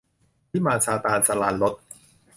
[0.51, 1.73] วิมานซาตาน- สราญรส